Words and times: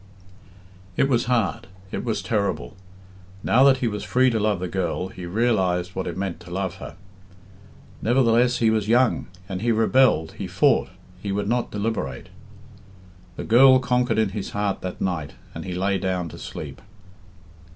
It 0.97 1.07
was 1.07 1.25
hard 1.25 1.67
it 1.91 2.03
was 2.03 2.23
terrible. 2.23 2.75
Now 3.43 3.63
that 3.65 3.77
he 3.85 3.87
was 3.87 4.03
free 4.03 4.31
to 4.31 4.39
love 4.39 4.59
the 4.59 4.67
girl, 4.67 5.09
he 5.09 5.27
realised 5.27 5.91
what 5.93 6.07
it 6.07 6.17
meant 6.17 6.39
to 6.39 6.49
love 6.49 6.77
her. 6.77 6.95
Nevertheless 8.01 8.57
he 8.57 8.71
was 8.71 8.87
young, 8.87 9.27
and 9.47 9.61
he 9.61 9.71
rebelled, 9.71 10.31
he 10.39 10.47
fought, 10.47 10.89
he 11.21 11.31
would 11.31 11.47
not 11.47 11.69
deliberate, 11.69 12.29
The 13.35 13.43
girl 13.43 13.77
conquered 13.77 14.17
in 14.17 14.29
his 14.29 14.49
heart 14.57 14.81
that 14.81 15.01
night, 15.01 15.33
and 15.53 15.65
he 15.65 15.75
lay 15.75 15.99
down 15.99 16.29
to 16.29 16.39
sleep. 16.39 16.81